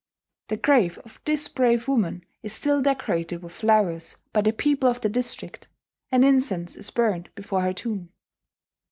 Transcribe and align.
The 0.47 0.57
grave 0.57 0.97
of 1.05 1.21
this 1.25 1.47
brave 1.47 1.87
woman 1.87 2.25
is 2.41 2.53
still 2.53 2.81
decorated 2.81 3.43
with 3.43 3.53
flowers 3.53 4.15
by 4.33 4.41
the 4.41 4.51
people 4.51 4.89
of 4.89 5.01
the 5.01 5.09
district; 5.09 5.67
and 6.11 6.25
incense 6.25 6.75
is 6.75 6.89
burned 6.89 7.29
before 7.35 7.61
her 7.61 7.71
tomb. 7.73 8.09